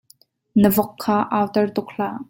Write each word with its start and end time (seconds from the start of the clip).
Na 0.61 0.69
vok 0.75 0.91
kha 1.03 1.17
au 1.37 1.45
ter 1.53 1.67
tuk 1.75 1.89
hlah. 1.93 2.15